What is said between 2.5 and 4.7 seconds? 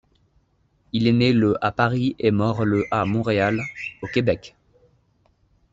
le à Montréal, au Québec.